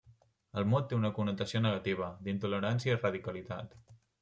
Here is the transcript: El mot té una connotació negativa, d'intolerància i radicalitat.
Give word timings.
El 0.61 0.63
mot 0.71 0.87
té 0.93 0.97
una 0.99 1.11
connotació 1.17 1.61
negativa, 1.67 2.09
d'intolerància 2.29 2.93
i 2.93 2.99
radicalitat. 3.05 3.81